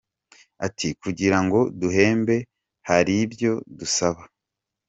[0.65, 2.35] Ati “Kugira ngo duhembe
[2.89, 4.21] hari ibyo dusaba.